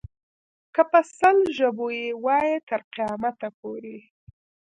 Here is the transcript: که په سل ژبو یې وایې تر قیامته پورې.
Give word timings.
که 0.73 0.81
په 0.91 0.99
سل 1.17 1.37
ژبو 1.57 1.87
یې 1.99 2.07
وایې 2.23 2.55
تر 2.69 2.81
قیامته 2.93 3.47
پورې. 3.59 3.97